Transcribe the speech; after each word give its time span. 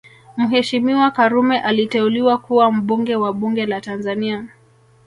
Mheshimiwa 0.37 1.11
Karume 1.11 1.59
aliteuliwa 1.61 2.37
kuwa 2.37 2.71
mbunge 2.71 3.15
wa 3.15 3.33
bunge 3.33 3.65
la 3.65 3.81
Tanzania 3.81 4.47